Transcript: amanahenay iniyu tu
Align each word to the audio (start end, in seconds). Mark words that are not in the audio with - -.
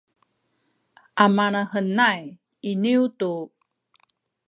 amanahenay 1.23 2.21
iniyu 2.69 3.05
tu 3.19 3.31